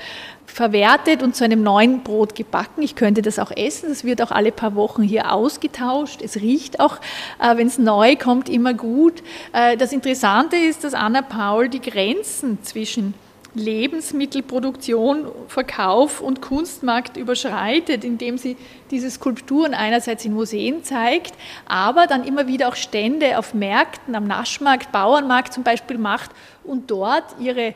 verwertet 0.46 1.22
und 1.22 1.36
zu 1.36 1.44
einem 1.44 1.62
neuen 1.62 2.02
Brot 2.02 2.34
gebacken. 2.34 2.82
Ich 2.82 2.94
könnte 2.94 3.22
das 3.22 3.38
auch 3.38 3.50
essen. 3.50 3.88
Das 3.88 4.04
wird 4.04 4.22
auch 4.22 4.30
alle 4.30 4.52
paar 4.52 4.74
Wochen 4.74 5.02
hier 5.02 5.32
ausgetauscht. 5.32 6.22
Es 6.22 6.36
riecht 6.36 6.80
auch, 6.80 6.98
äh, 7.40 7.56
wenn 7.56 7.66
es 7.66 7.78
neu 7.78 8.16
kommt, 8.16 8.48
immer 8.48 8.74
gut. 8.74 9.22
Äh, 9.52 9.76
das 9.76 9.92
Interessante 9.92 10.56
ist, 10.56 10.84
dass 10.84 10.94
Anna 10.94 11.22
Paul 11.22 11.68
die 11.68 11.80
Grenzen 11.80 12.62
zwischen 12.62 13.14
Lebensmittelproduktion, 13.56 15.28
Verkauf 15.48 16.20
und 16.20 16.42
Kunstmarkt 16.42 17.16
überschreitet, 17.16 18.04
indem 18.04 18.36
sie 18.36 18.56
diese 18.90 19.10
Skulpturen 19.10 19.72
einerseits 19.72 20.24
in 20.26 20.34
Museen 20.34 20.84
zeigt, 20.84 21.32
aber 21.66 22.06
dann 22.06 22.24
immer 22.24 22.46
wieder 22.46 22.68
auch 22.68 22.76
Stände 22.76 23.38
auf 23.38 23.54
Märkten, 23.54 24.14
am 24.14 24.26
Naschmarkt, 24.26 24.92
Bauernmarkt 24.92 25.54
zum 25.54 25.62
Beispiel 25.62 25.96
macht 25.96 26.30
und 26.64 26.90
dort 26.90 27.24
ihre 27.40 27.74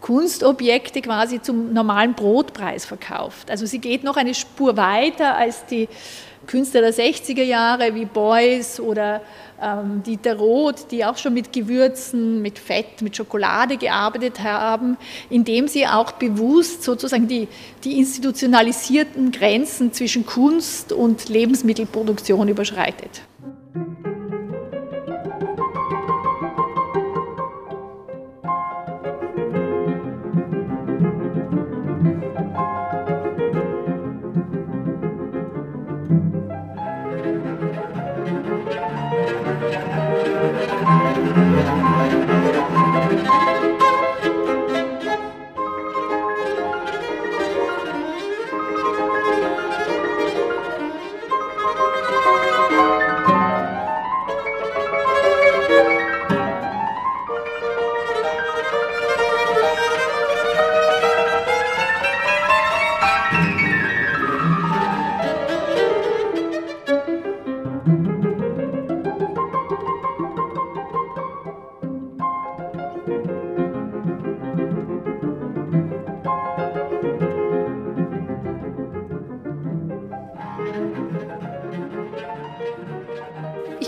Kunstobjekte 0.00 1.02
quasi 1.02 1.40
zum 1.40 1.72
normalen 1.72 2.14
Brotpreis 2.14 2.84
verkauft. 2.84 3.50
Also 3.50 3.66
sie 3.66 3.78
geht 3.78 4.04
noch 4.04 4.16
eine 4.16 4.34
Spur 4.34 4.76
weiter 4.76 5.36
als 5.36 5.66
die 5.66 5.88
Künstler 6.46 6.80
der 6.80 6.92
60er 6.92 7.42
Jahre 7.42 7.94
wie 7.94 8.04
Beuys 8.04 8.80
oder 8.80 9.22
ähm, 9.62 10.02
Dieter 10.04 10.36
Roth, 10.36 10.90
die 10.90 11.04
auch 11.04 11.16
schon 11.16 11.34
mit 11.34 11.52
Gewürzen, 11.52 12.42
mit 12.42 12.58
Fett, 12.58 13.00
mit 13.00 13.16
Schokolade 13.16 13.76
gearbeitet 13.76 14.42
haben, 14.42 14.96
indem 15.30 15.68
sie 15.68 15.86
auch 15.86 16.12
bewusst 16.12 16.82
sozusagen 16.82 17.28
die, 17.28 17.46
die 17.84 17.98
institutionalisierten 17.98 19.30
Grenzen 19.30 19.92
zwischen 19.92 20.26
Kunst 20.26 20.92
und 20.92 21.28
Lebensmittelproduktion 21.28 22.48
überschreitet. 22.48 23.22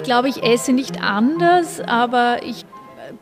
Glaube, 0.05 0.29
ich 0.29 0.43
esse 0.43 0.73
nicht 0.73 1.03
anders, 1.03 1.81
aber 1.81 2.43
ich 2.43 2.65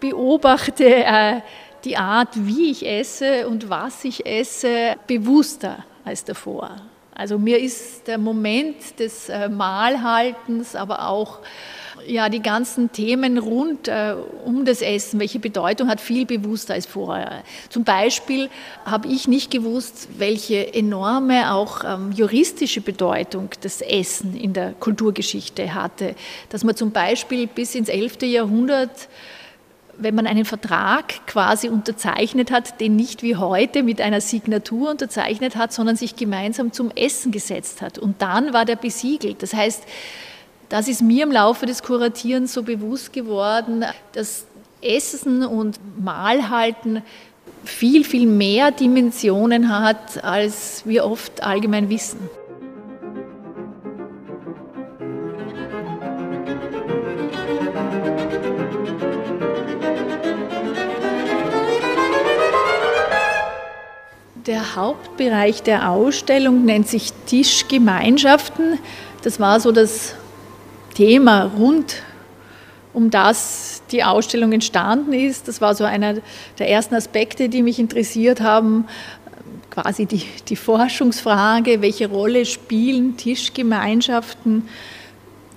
beobachte 0.00 0.84
äh, 0.84 1.40
die 1.84 1.96
Art, 1.96 2.28
wie 2.34 2.70
ich 2.70 2.86
esse 2.86 3.48
und 3.48 3.70
was 3.70 4.04
ich 4.04 4.26
esse, 4.26 4.96
bewusster 5.06 5.84
als 6.04 6.24
davor. 6.24 6.76
Also 7.14 7.38
mir 7.38 7.58
ist 7.58 8.06
der 8.06 8.18
Moment 8.18 8.98
des 8.98 9.28
äh, 9.28 9.48
Mahlhaltens, 9.48 10.74
aber 10.76 11.08
auch 11.08 11.40
ja, 12.06 12.28
die 12.28 12.42
ganzen 12.42 12.92
Themen 12.92 13.38
rund 13.38 13.88
äh, 13.88 14.14
um 14.44 14.64
das 14.64 14.82
Essen, 14.82 15.20
welche 15.20 15.38
Bedeutung 15.38 15.88
hat, 15.88 16.00
viel 16.00 16.26
bewusster 16.26 16.74
als 16.74 16.86
vorher. 16.86 17.42
Zum 17.68 17.84
Beispiel 17.84 18.50
habe 18.84 19.08
ich 19.08 19.28
nicht 19.28 19.50
gewusst, 19.50 20.08
welche 20.18 20.74
enorme 20.74 21.52
auch 21.52 21.84
ähm, 21.84 22.12
juristische 22.12 22.80
Bedeutung 22.80 23.50
das 23.60 23.80
Essen 23.80 24.36
in 24.36 24.52
der 24.52 24.72
Kulturgeschichte 24.72 25.74
hatte. 25.74 26.14
Dass 26.48 26.64
man 26.64 26.76
zum 26.76 26.90
Beispiel 26.90 27.46
bis 27.46 27.74
ins 27.74 27.88
11. 27.88 28.22
Jahrhundert 28.22 29.08
wenn 29.98 30.14
man 30.14 30.26
einen 30.26 30.44
Vertrag 30.44 31.26
quasi 31.26 31.68
unterzeichnet 31.68 32.50
hat, 32.50 32.80
den 32.80 32.96
nicht 32.96 33.22
wie 33.22 33.36
heute 33.36 33.82
mit 33.82 34.00
einer 34.00 34.20
Signatur 34.20 34.90
unterzeichnet 34.90 35.54
hat, 35.54 35.72
sondern 35.72 35.96
sich 35.96 36.16
gemeinsam 36.16 36.72
zum 36.72 36.90
Essen 36.90 37.30
gesetzt 37.30 37.82
hat. 37.82 37.98
Und 37.98 38.22
dann 38.22 38.52
war 38.52 38.64
der 38.64 38.76
besiegelt. 38.76 39.42
Das 39.42 39.54
heißt, 39.54 39.84
das 40.72 40.88
ist 40.88 41.02
mir 41.02 41.24
im 41.24 41.32
Laufe 41.32 41.66
des 41.66 41.82
Kuratierens 41.82 42.54
so 42.54 42.62
bewusst 42.62 43.12
geworden, 43.12 43.84
dass 44.14 44.46
Essen 44.80 45.44
und 45.44 45.78
Mahlhalten 46.02 47.02
viel, 47.62 48.04
viel 48.04 48.26
mehr 48.26 48.70
Dimensionen 48.70 49.68
hat, 49.68 50.24
als 50.24 50.86
wir 50.86 51.04
oft 51.04 51.42
allgemein 51.42 51.90
wissen. 51.90 52.18
Der 64.46 64.74
Hauptbereich 64.74 65.62
der 65.62 65.90
Ausstellung 65.90 66.64
nennt 66.64 66.88
sich 66.88 67.12
Tischgemeinschaften. 67.26 68.78
Das 69.22 69.38
war 69.38 69.60
so 69.60 69.70
das 69.70 70.14
Thema 70.94 71.50
rund 71.56 71.96
um 72.92 73.10
das 73.10 73.82
die 73.90 74.04
Ausstellung 74.04 74.52
entstanden 74.52 75.12
ist. 75.12 75.48
Das 75.48 75.60
war 75.60 75.74
so 75.74 75.84
einer 75.84 76.16
der 76.58 76.68
ersten 76.68 76.94
Aspekte, 76.94 77.48
die 77.48 77.62
mich 77.62 77.78
interessiert 77.78 78.40
haben. 78.40 78.86
Quasi 79.70 80.04
die, 80.04 80.24
die 80.48 80.56
Forschungsfrage, 80.56 81.80
welche 81.80 82.08
Rolle 82.08 82.44
spielen 82.44 83.16
Tischgemeinschaften 83.16 84.68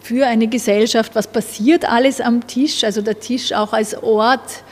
für 0.01 0.27
eine 0.27 0.47
Gesellschaft? 0.47 1.15
Was 1.15 1.27
passiert 1.27 1.89
alles 1.89 2.21
am 2.21 2.47
Tisch? 2.47 2.83
Also 2.83 3.01
der 3.01 3.19
Tisch 3.19 3.51
auch 3.51 3.73
als 3.73 4.01
Ort, 4.01 4.63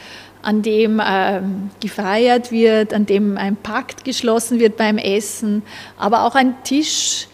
an 0.43 0.61
dem 0.61 0.99
äh, 0.99 1.41
gefeiert 1.79 2.51
wird, 2.51 2.93
an 2.93 3.05
dem 3.05 3.37
ein 3.37 3.55
Pakt 3.55 4.03
geschlossen 4.05 4.59
wird 4.59 4.77
beim 4.77 4.97
Essen, 4.97 5.63
aber 5.97 6.25
auch 6.25 6.35
ein 6.35 6.63
Tisch, 6.63 7.27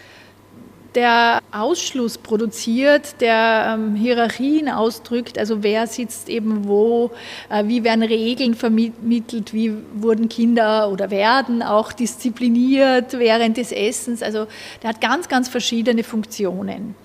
der 0.96 1.42
Ausschluss 1.52 2.18
produziert, 2.18 3.22
der 3.22 3.76
ähm, 3.76 3.96
Hierarchien 3.96 4.70
ausdrückt, 4.70 5.38
also 5.38 5.62
wer 5.64 5.88
sitzt 5.88 6.30
eben 6.30 6.68
wo, 6.68 7.12
äh, 7.50 7.66
wie 7.66 7.84
werden 7.84 8.04
Regeln 8.04 8.56
vermittelt, 8.56 9.54
wie 9.54 9.74
wurden 9.94 10.30
Kinder 10.30 10.90
oder 10.90 11.12
werden 11.12 11.62
auch 11.62 11.92
diszipliniert 11.92 13.18
während 13.20 13.58
des 13.58 13.72
Essens. 13.72 14.24
Also 14.24 14.48
der 14.82 14.90
hat 14.90 15.02
ganz, 15.02 15.28
ganz 15.30 15.50
verschiedene 15.50 16.04
Funktionen. 16.04 16.96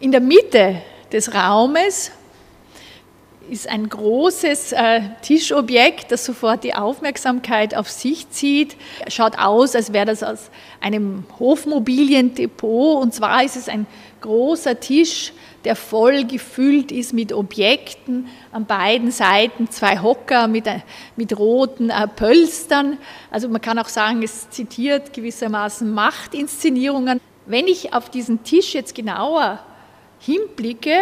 In 0.00 0.10
der 0.10 0.20
Mitte 0.20 0.76
des 1.12 1.34
Raumes 1.34 2.10
ist 3.52 3.68
ein 3.68 3.86
großes 3.86 4.72
äh, 4.72 5.02
Tischobjekt, 5.20 6.10
das 6.10 6.24
sofort 6.24 6.64
die 6.64 6.74
Aufmerksamkeit 6.74 7.76
auf 7.76 7.90
sich 7.90 8.30
zieht. 8.30 8.76
Schaut 9.08 9.38
aus, 9.38 9.76
als 9.76 9.92
wäre 9.92 10.06
das 10.06 10.22
aus 10.22 10.50
einem 10.80 11.24
Hofmobiliendepot. 11.38 13.02
Und 13.02 13.12
zwar 13.12 13.44
ist 13.44 13.56
es 13.56 13.68
ein 13.68 13.86
großer 14.22 14.80
Tisch, 14.80 15.34
der 15.66 15.76
voll 15.76 16.24
gefüllt 16.24 16.90
ist 16.90 17.12
mit 17.12 17.34
Objekten. 17.34 18.26
An 18.52 18.64
beiden 18.64 19.10
Seiten 19.10 19.70
zwei 19.70 20.00
Hocker 20.00 20.48
mit, 20.48 20.66
äh, 20.66 20.80
mit 21.16 21.38
roten 21.38 21.90
äh, 21.90 22.08
Pölstern. 22.08 22.96
Also 23.30 23.50
man 23.50 23.60
kann 23.60 23.78
auch 23.78 23.88
sagen, 23.88 24.22
es 24.22 24.48
zitiert 24.48 25.12
gewissermaßen 25.12 25.92
Machtinszenierungen. 25.92 27.20
Wenn 27.44 27.66
ich 27.66 27.92
auf 27.92 28.08
diesen 28.08 28.44
Tisch 28.44 28.72
jetzt 28.72 28.94
genauer 28.94 29.60
hinblicke, 30.22 30.96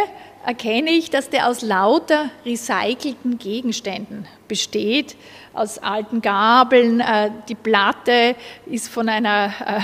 erkenne 0.45 0.91
ich, 0.91 1.11
dass 1.11 1.29
der 1.29 1.49
aus 1.49 1.63
lauter 1.63 2.31
recycelten 2.45 3.39
Gegenständen 3.39 4.27
besteht, 4.49 5.17
aus 5.53 5.79
alten 5.79 6.23
Gabeln. 6.23 7.01
Äh, 7.01 7.31
die 7.49 7.55
Platte 7.55 8.35
ist 8.67 8.89
von 8.89 9.09
einer 9.09 9.53
äh, 9.67 9.81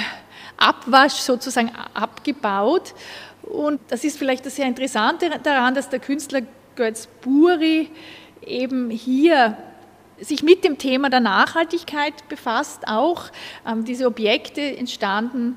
Abwasch 0.57 1.15
sozusagen 1.15 1.71
abgebaut. 1.95 2.95
Und 3.43 3.81
das 3.89 4.05
ist 4.05 4.19
vielleicht 4.19 4.47
das 4.47 4.57
sehr 4.57 4.67
Interessante 4.67 5.31
daran, 5.43 5.75
dass 5.75 5.89
der 5.91 6.01
Künstler 6.01 6.41
Götz 6.75 7.07
Buri 7.21 7.91
eben 8.45 8.91
hier 8.91 9.57
sich 10.19 10.43
mit 10.43 10.65
dem 10.65 10.79
Thema 10.79 11.11
der 11.11 11.21
Nachhaltigkeit 11.21 12.27
befasst, 12.29 12.89
auch 12.89 13.25
ähm, 13.67 13.85
diese 13.85 14.07
Objekte 14.07 14.63
entstanden 14.63 15.57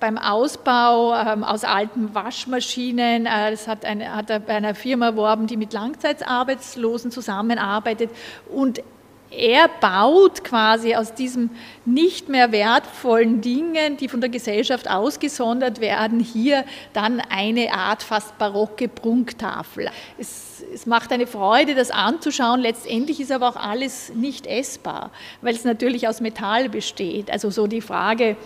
beim 0.00 0.18
Ausbau 0.18 1.14
ähm, 1.14 1.44
aus 1.44 1.64
alten 1.64 2.14
Waschmaschinen. 2.14 3.26
Äh, 3.26 3.50
das 3.50 3.68
hat, 3.68 3.84
eine, 3.84 4.14
hat 4.14 4.30
er 4.30 4.40
bei 4.40 4.54
einer 4.54 4.74
Firma 4.74 5.06
erworben, 5.06 5.46
die 5.46 5.56
mit 5.56 5.72
Langzeitarbeitslosen 5.72 7.10
zusammenarbeitet. 7.10 8.10
Und 8.48 8.82
er 9.30 9.68
baut 9.80 10.42
quasi 10.42 10.94
aus 10.94 11.12
diesen 11.12 11.50
nicht 11.84 12.28
mehr 12.28 12.50
wertvollen 12.50 13.42
Dingen, 13.42 13.98
die 13.98 14.08
von 14.08 14.20
der 14.20 14.30
Gesellschaft 14.30 14.88
ausgesondert 14.90 15.80
werden, 15.80 16.20
hier 16.20 16.64
dann 16.94 17.20
eine 17.20 17.72
Art 17.74 18.02
fast 18.02 18.38
barocke 18.38 18.88
Prunktafel. 18.88 19.90
Es, 20.16 20.64
es 20.72 20.86
macht 20.86 21.12
eine 21.12 21.26
Freude, 21.26 21.74
das 21.74 21.90
anzuschauen. 21.90 22.60
Letztendlich 22.60 23.20
ist 23.20 23.30
aber 23.30 23.48
auch 23.50 23.56
alles 23.56 24.12
nicht 24.14 24.46
essbar, 24.46 25.10
weil 25.42 25.54
es 25.54 25.64
natürlich 25.64 26.08
aus 26.08 26.22
Metall 26.22 26.70
besteht. 26.70 27.30
Also 27.30 27.50
so 27.50 27.66
die 27.66 27.82
Frage, 27.82 28.36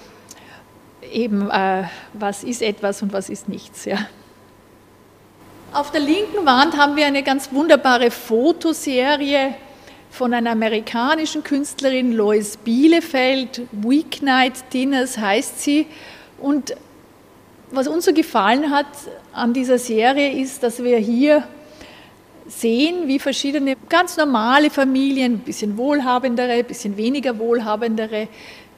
eben, 1.11 1.51
äh, 1.51 1.85
was 2.13 2.45
ist 2.45 2.63
etwas 2.63 3.03
und 3.03 3.13
was 3.13 3.29
ist 3.29 3.49
nichts. 3.49 3.85
Ja. 3.85 3.99
Auf 5.73 5.91
der 5.91 6.01
linken 6.01 6.45
Wand 6.45 6.77
haben 6.77 6.97
wir 6.97 7.07
eine 7.07 7.23
ganz 7.23 7.53
wunderbare 7.53 8.11
Fotoserie 8.11 9.55
von 10.11 10.35
einer 10.35 10.51
amerikanischen 10.51 11.43
Künstlerin, 11.43 12.13
Lois 12.13 12.59
Bielefeld. 12.59 13.63
Weeknight 13.73 14.53
Dinners 14.75 15.17
heißt 15.17 15.63
sie. 15.63 15.87
Und 16.39 16.75
was 17.71 17.89
uns 17.89 18.05
so 18.05 18.13
gefallen 18.13 18.71
hat 18.71 18.87
an 19.33 19.55
dieser 19.55 19.79
Serie 19.79 20.39
ist, 20.39 20.63
dass 20.63 20.83
wir 20.83 20.99
hier 20.99 21.45
sehen, 22.47 23.09
wie 23.09 23.19
verschiedene 23.19 23.77
ganz 23.89 24.19
normale 24.19 24.69
Familien, 24.69 25.35
ein 25.35 25.39
bisschen 25.39 25.79
wohlhabendere, 25.79 26.53
ein 26.53 26.65
bisschen 26.67 26.97
weniger 26.99 27.39
wohlhabendere, 27.39 28.29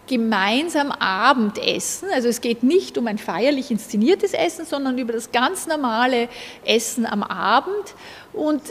gemeinsam 0.07 0.91
Abendessen. 0.91 2.09
Also 2.13 2.29
es 2.29 2.41
geht 2.41 2.63
nicht 2.63 2.99
um 2.99 3.07
ein 3.07 3.19
feierlich 3.19 3.71
inszeniertes 3.71 4.35
Essen, 4.35 4.67
sondern 4.67 4.99
über 4.99 5.13
das 5.13 5.33
ganz 5.33 5.67
normale 5.67 6.29
Essen 6.65 7.07
am 7.07 7.23
Abend. 7.23 7.95
Und 8.33 8.63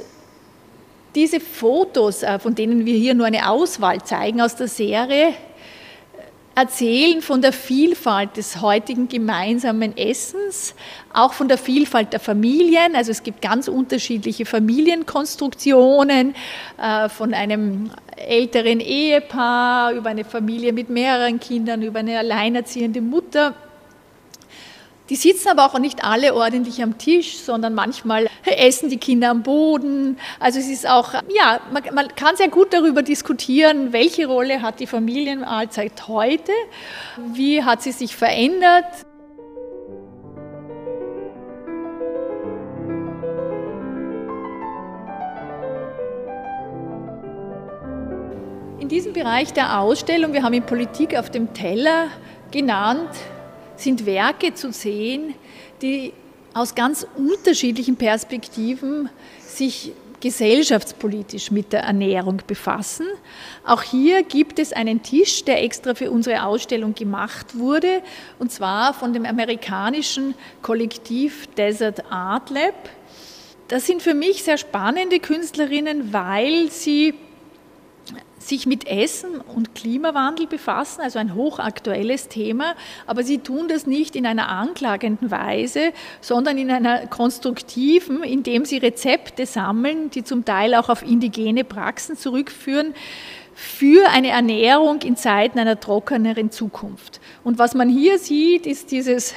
diese 1.15 1.39
Fotos, 1.39 2.23
äh, 2.23 2.39
von 2.39 2.55
denen 2.55 2.85
wir 2.85 2.97
hier 2.97 3.13
nur 3.13 3.25
eine 3.25 3.49
Auswahl 3.49 4.03
zeigen 4.03 4.41
aus 4.41 4.55
der 4.55 4.67
Serie, 4.67 5.33
erzählen 6.55 7.21
von 7.21 7.41
der 7.41 7.53
Vielfalt 7.53 8.37
des 8.37 8.61
heutigen 8.61 9.07
gemeinsamen 9.07 9.97
Essens, 9.97 10.75
auch 11.11 11.33
von 11.33 11.47
der 11.47 11.57
Vielfalt 11.57 12.13
der 12.13 12.19
Familien. 12.19 12.95
Also 12.95 13.11
es 13.11 13.23
gibt 13.23 13.41
ganz 13.41 13.67
unterschiedliche 13.67 14.45
Familienkonstruktionen, 14.45 16.35
äh, 16.77 17.09
von 17.09 17.33
einem 17.33 17.89
älteren 18.17 18.79
Ehepaar 18.79 19.93
über 19.93 20.09
eine 20.09 20.25
Familie 20.25 20.73
mit 20.73 20.89
mehreren 20.89 21.39
Kindern, 21.39 21.81
über 21.81 21.99
eine 21.99 22.19
alleinerziehende 22.19 23.01
Mutter 23.01 23.55
die 25.09 25.15
sitzen 25.15 25.49
aber 25.49 25.65
auch 25.65 25.77
nicht 25.79 26.03
alle 26.03 26.33
ordentlich 26.33 26.81
am 26.81 26.97
Tisch, 26.97 27.37
sondern 27.37 27.73
manchmal 27.73 28.29
essen 28.45 28.89
die 28.89 28.97
Kinder 28.97 29.31
am 29.31 29.43
Boden. 29.43 30.17
Also 30.39 30.59
es 30.59 30.69
ist 30.69 30.87
auch, 30.87 31.13
ja, 31.13 31.59
man, 31.71 31.83
man 31.93 32.15
kann 32.15 32.37
sehr 32.37 32.47
gut 32.47 32.73
darüber 32.73 33.01
diskutieren, 33.01 33.91
welche 33.91 34.27
Rolle 34.27 34.61
hat 34.61 34.79
die 34.79 34.87
Familienmahlzeit 34.87 36.07
heute, 36.07 36.53
wie 37.33 37.63
hat 37.63 37.81
sie 37.81 37.91
sich 37.91 38.15
verändert. 38.15 38.85
In 48.79 48.87
diesem 48.87 49.13
Bereich 49.13 49.51
der 49.51 49.79
Ausstellung, 49.79 50.33
wir 50.33 50.43
haben 50.43 50.53
ihn 50.53 50.65
Politik 50.65 51.17
auf 51.17 51.29
dem 51.29 51.53
Teller 51.53 52.07
genannt, 52.51 53.09
sind 53.83 54.05
Werke 54.05 54.53
zu 54.53 54.71
sehen, 54.71 55.35
die 55.81 56.13
aus 56.53 56.75
ganz 56.75 57.05
unterschiedlichen 57.17 57.95
Perspektiven 57.95 59.09
sich 59.39 59.93
gesellschaftspolitisch 60.23 61.51
mit 61.51 61.73
der 61.73 61.81
Ernährung 61.81 62.41
befassen. 62.47 63.05
Auch 63.65 63.81
hier 63.81 64.23
gibt 64.23 64.57
es 64.57 64.71
einen 64.71 65.03
Tisch, 65.03 65.43
der 65.43 65.61
extra 65.61 65.95
für 65.95 66.11
unsere 66.11 66.45
Ausstellung 66.45 66.95
gemacht 66.95 67.57
wurde, 67.57 68.01
und 68.39 68.49
zwar 68.49 68.93
von 68.93 69.11
dem 69.11 69.25
amerikanischen 69.25 70.33
Kollektiv 70.61 71.47
Desert 71.57 72.09
Art 72.09 72.49
Lab. 72.51 72.89
Das 73.67 73.85
sind 73.85 74.01
für 74.01 74.13
mich 74.13 74.43
sehr 74.43 74.57
spannende 74.57 75.19
Künstlerinnen, 75.19 76.13
weil 76.13 76.71
sie 76.71 77.15
sich 78.47 78.65
mit 78.65 78.87
Essen 78.87 79.41
und 79.41 79.75
Klimawandel 79.75 80.47
befassen, 80.47 81.01
also 81.01 81.19
ein 81.19 81.35
hochaktuelles 81.35 82.27
Thema, 82.27 82.75
aber 83.07 83.23
sie 83.23 83.39
tun 83.39 83.67
das 83.67 83.87
nicht 83.87 84.15
in 84.15 84.25
einer 84.25 84.49
anklagenden 84.49 85.31
Weise, 85.31 85.93
sondern 86.21 86.57
in 86.57 86.71
einer 86.71 87.07
konstruktiven, 87.07 88.23
indem 88.23 88.65
sie 88.65 88.77
Rezepte 88.77 89.45
sammeln, 89.45 90.09
die 90.09 90.23
zum 90.23 90.45
Teil 90.45 90.75
auch 90.75 90.89
auf 90.89 91.03
indigene 91.03 91.63
Praxen 91.63 92.17
zurückführen 92.17 92.93
für 93.55 94.09
eine 94.09 94.29
Ernährung 94.29 95.01
in 95.01 95.15
Zeiten 95.15 95.59
einer 95.59 95.79
trockeneren 95.79 96.51
Zukunft. 96.51 97.21
Und 97.43 97.59
was 97.59 97.75
man 97.75 97.87
hier 97.87 98.17
sieht, 98.17 98.65
ist 98.65 98.91
dieses 98.91 99.35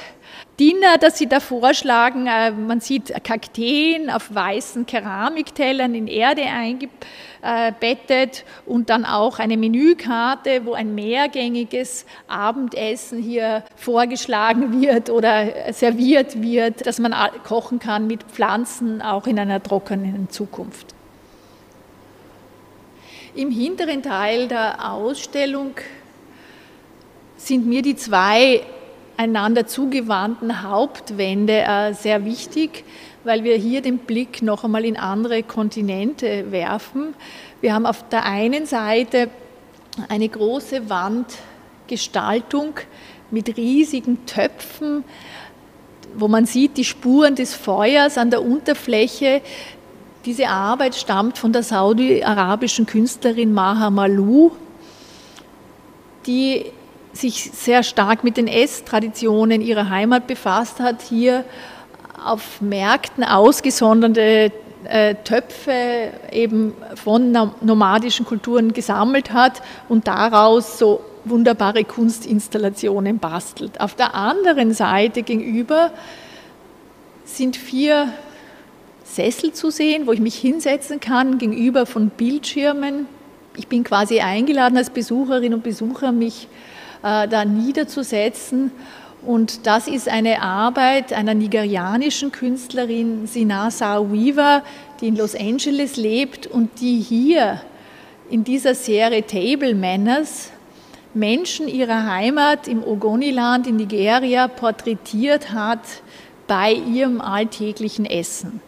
Dinner, 0.59 0.97
das 0.99 1.19
Sie 1.19 1.27
da 1.27 1.39
vorschlagen. 1.39 2.25
Äh, 2.25 2.49
man 2.51 2.79
sieht 2.79 3.13
Kakteen 3.23 4.09
auf 4.09 4.33
weißen 4.33 4.87
Keramiktellern 4.87 5.93
in 5.93 6.07
Erde 6.07 6.41
eingebettet 6.43 8.43
und 8.65 8.89
dann 8.89 9.05
auch 9.05 9.37
eine 9.37 9.55
Menükarte, 9.55 10.65
wo 10.65 10.73
ein 10.73 10.95
mehrgängiges 10.95 12.07
Abendessen 12.27 13.21
hier 13.21 13.63
vorgeschlagen 13.75 14.81
wird 14.81 15.11
oder 15.11 15.73
serviert 15.73 16.41
wird, 16.41 16.87
dass 16.87 16.97
man 16.97 17.13
kochen 17.43 17.77
kann 17.77 18.07
mit 18.07 18.23
Pflanzen 18.23 19.03
auch 19.03 19.27
in 19.27 19.37
einer 19.37 19.61
trockenen 19.61 20.31
Zukunft. 20.31 20.95
Im 23.35 23.51
hinteren 23.51 24.01
Teil 24.01 24.47
der 24.47 24.91
Ausstellung 24.91 25.75
sind 27.35 27.67
mir 27.67 27.83
die 27.83 27.95
zwei 27.95 28.63
einander 29.17 29.65
zugewandten 29.67 30.61
Hauptwände 30.61 31.63
äh, 31.63 31.93
sehr 31.93 32.23
wichtig, 32.23 32.85
weil 33.23 33.43
wir 33.43 33.57
hier 33.57 33.81
den 33.81 33.97
Blick 33.97 34.41
noch 34.41 34.63
einmal 34.63 34.85
in 34.85 34.95
andere 34.95 35.43
Kontinente 35.43 36.51
werfen. 36.51 37.15
Wir 37.59 37.73
haben 37.73 37.85
auf 37.85 38.07
der 38.09 38.25
einen 38.25 38.65
Seite 38.65 39.29
eine 40.07 40.29
große 40.29 40.89
Wandgestaltung 40.89 42.75
mit 43.31 43.57
riesigen 43.57 44.25
Töpfen, 44.25 45.03
wo 46.15 46.27
man 46.27 46.45
sieht 46.45 46.77
die 46.77 46.85
Spuren 46.85 47.35
des 47.35 47.53
Feuers 47.55 48.17
an 48.17 48.29
der 48.29 48.43
Unterfläche. 48.43 49.41
Diese 50.25 50.47
Arbeit 50.47 50.95
stammt 50.95 51.37
von 51.37 51.51
der 51.51 51.63
saudi-arabischen 51.63 52.85
Künstlerin 52.85 53.53
Maha 53.53 53.89
Malou, 53.89 54.51
die 56.25 56.65
sich 57.21 57.51
sehr 57.53 57.83
stark 57.83 58.23
mit 58.23 58.37
den 58.37 58.47
Esstraditionen 58.47 59.61
ihrer 59.61 59.89
Heimat 59.89 60.27
befasst 60.27 60.79
hat, 60.79 61.01
hier 61.01 61.43
auf 62.23 62.61
Märkten 62.61 63.23
ausgesonderte 63.23 64.51
äh, 64.85 65.15
Töpfe 65.23 66.11
eben 66.31 66.73
von 66.95 67.31
nomadischen 67.61 68.25
Kulturen 68.25 68.73
gesammelt 68.73 69.31
hat 69.31 69.61
und 69.89 70.07
daraus 70.07 70.77
so 70.77 71.01
wunderbare 71.25 71.83
Kunstinstallationen 71.83 73.19
bastelt. 73.19 73.79
Auf 73.81 73.95
der 73.95 74.15
anderen 74.15 74.73
Seite 74.73 75.23
gegenüber 75.23 75.91
sind 77.25 77.57
vier 77.57 78.13
Sessel 79.03 79.51
zu 79.53 79.71
sehen, 79.71 80.07
wo 80.07 80.11
ich 80.11 80.19
mich 80.19 80.35
hinsetzen 80.35 80.99
kann, 80.99 81.37
gegenüber 81.37 81.85
von 81.85 82.09
Bildschirmen. 82.09 83.07
Ich 83.55 83.67
bin 83.67 83.83
quasi 83.83 84.19
eingeladen 84.19 84.77
als 84.77 84.89
Besucherin 84.89 85.53
und 85.53 85.63
Besucher, 85.63 86.11
mich 86.11 86.47
äh, 87.03 87.27
da 87.27 87.45
niederzusetzen. 87.45 88.71
Und 89.25 89.65
das 89.65 89.87
ist 89.87 90.07
eine 90.07 90.41
Arbeit 90.41 91.11
einer 91.11 91.33
nigerianischen 91.33 92.31
Künstlerin, 92.31 93.27
Sinasa 93.27 93.99
Weaver, 94.11 94.63
die 95.01 95.07
in 95.07 95.15
Los 95.15 95.35
Angeles 95.35 95.97
lebt 95.97 96.47
und 96.47 96.79
die 96.79 96.99
hier 96.99 97.61
in 98.29 98.43
dieser 98.43 98.75
Serie 98.75 99.25
Table 99.25 99.73
Manners 99.73 100.51
Menschen 101.13 101.67
ihrer 101.67 102.05
Heimat 102.05 102.67
im 102.67 102.83
Ogoniland 102.83 103.67
in 103.67 103.77
Nigeria 103.77 104.47
porträtiert 104.47 105.51
hat 105.51 105.81
bei 106.45 106.73
ihrem 106.73 107.21
alltäglichen 107.21 108.05
Essen. 108.05 108.61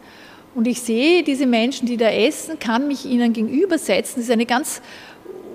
Und 0.54 0.66
ich 0.66 0.80
sehe 0.80 1.22
diese 1.22 1.46
Menschen, 1.46 1.86
die 1.86 1.96
da 1.96 2.08
essen, 2.10 2.58
kann 2.58 2.88
mich 2.88 3.06
ihnen 3.06 3.32
gegenübersetzen. 3.32 4.16
Das 4.16 4.24
ist 4.24 4.32
eine 4.32 4.46
ganz 4.46 4.82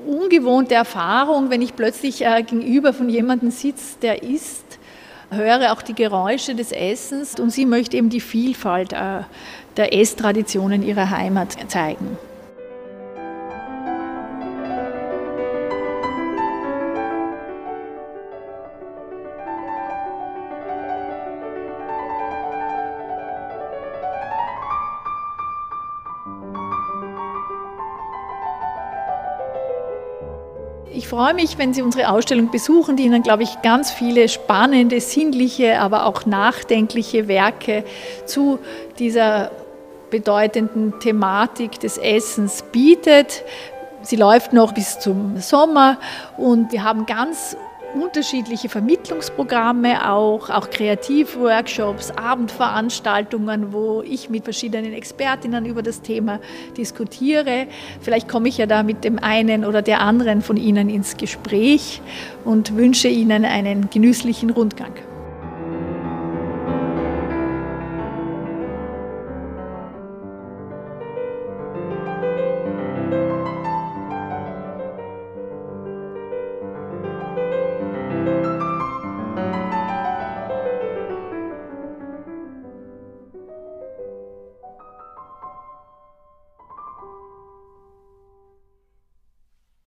ungewohnte 0.07 0.75
Erfahrung, 0.75 1.49
wenn 1.49 1.61
ich 1.61 1.75
plötzlich 1.75 2.25
äh, 2.25 2.43
gegenüber 2.43 2.93
von 2.93 3.09
jemandem 3.09 3.51
sitze, 3.51 3.97
der 4.01 4.23
isst, 4.23 4.79
höre 5.31 5.73
auch 5.73 5.81
die 5.81 5.95
Geräusche 5.95 6.55
des 6.55 6.71
Essens 6.71 7.39
und 7.39 7.51
sie 7.51 7.65
möchte 7.65 7.97
eben 7.97 8.09
die 8.09 8.21
Vielfalt 8.21 8.93
äh, 8.93 9.21
der 9.77 9.93
Esstraditionen 9.93 10.83
ihrer 10.83 11.09
Heimat 11.09 11.57
zeigen. 11.67 12.17
Freue 31.15 31.33
mich, 31.33 31.57
wenn 31.57 31.73
Sie 31.73 31.81
unsere 31.81 32.09
Ausstellung 32.09 32.51
besuchen, 32.51 32.97
die 32.97 33.03
Ihnen, 33.03 33.23
glaube 33.23 33.43
ich, 33.43 33.61
ganz 33.61 33.89
viele 33.89 34.27
spannende, 34.27 34.99
sinnliche, 34.99 35.79
aber 35.79 36.07
auch 36.07 36.25
nachdenkliche 36.25 37.29
Werke 37.29 37.85
zu 38.25 38.59
dieser 38.99 39.49
bedeutenden 40.09 40.99
Thematik 40.99 41.79
des 41.79 41.97
Essens 41.97 42.63
bietet. 42.63 43.45
Sie 44.01 44.17
läuft 44.17 44.51
noch 44.51 44.73
bis 44.73 44.99
zum 44.99 45.37
Sommer 45.37 45.99
und 46.35 46.73
wir 46.73 46.83
haben 46.83 47.05
ganz 47.05 47.55
unterschiedliche 47.95 48.69
Vermittlungsprogramme 48.69 50.11
auch, 50.11 50.49
auch 50.49 50.69
Kreativworkshops, 50.69 52.11
Abendveranstaltungen, 52.11 53.73
wo 53.73 54.03
ich 54.03 54.29
mit 54.29 54.43
verschiedenen 54.43 54.93
Expertinnen 54.93 55.65
über 55.65 55.81
das 55.81 56.01
Thema 56.01 56.39
diskutiere. 56.77 57.67
Vielleicht 58.01 58.27
komme 58.27 58.49
ich 58.49 58.57
ja 58.57 58.65
da 58.65 58.83
mit 58.83 59.03
dem 59.03 59.19
einen 59.19 59.65
oder 59.65 59.81
der 59.81 60.01
anderen 60.01 60.41
von 60.41 60.57
Ihnen 60.57 60.89
ins 60.89 61.17
Gespräch 61.17 62.01
und 62.43 62.75
wünsche 62.75 63.07
Ihnen 63.07 63.45
einen 63.45 63.89
genüsslichen 63.89 64.49
Rundgang. 64.49 64.93